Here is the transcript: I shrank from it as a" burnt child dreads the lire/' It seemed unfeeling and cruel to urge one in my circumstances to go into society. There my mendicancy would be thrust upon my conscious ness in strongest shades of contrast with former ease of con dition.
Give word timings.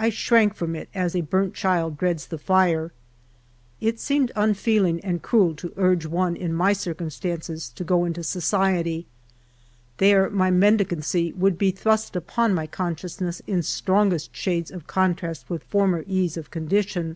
I 0.00 0.10
shrank 0.10 0.56
from 0.56 0.74
it 0.74 0.88
as 0.96 1.14
a" 1.14 1.20
burnt 1.32 1.54
child 1.54 1.96
dreads 1.96 2.26
the 2.26 2.38
lire/' 2.40 2.90
It 3.80 4.00
seemed 4.00 4.32
unfeeling 4.34 4.98
and 5.04 5.22
cruel 5.22 5.54
to 5.54 5.72
urge 5.76 6.06
one 6.06 6.34
in 6.34 6.52
my 6.52 6.72
circumstances 6.72 7.68
to 7.76 7.84
go 7.84 8.04
into 8.04 8.24
society. 8.24 9.06
There 9.98 10.28
my 10.28 10.50
mendicancy 10.50 11.32
would 11.34 11.56
be 11.56 11.70
thrust 11.70 12.16
upon 12.16 12.52
my 12.52 12.66
conscious 12.66 13.20
ness 13.20 13.38
in 13.46 13.62
strongest 13.62 14.34
shades 14.34 14.72
of 14.72 14.88
contrast 14.88 15.48
with 15.48 15.62
former 15.62 16.02
ease 16.08 16.36
of 16.36 16.50
con 16.50 16.66
dition. 16.66 17.14